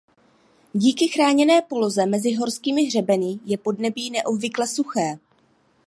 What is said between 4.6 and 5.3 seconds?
suché.